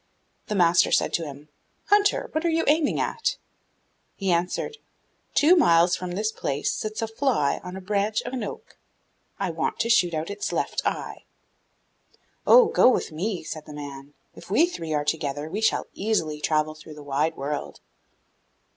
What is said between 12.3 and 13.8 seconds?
'Oh, go with me,' said the